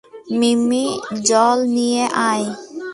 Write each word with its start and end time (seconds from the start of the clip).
মিম্মি 0.39 0.83
জল 1.27 1.57
নিয়ে 1.75 2.03
আয়। 2.29 2.45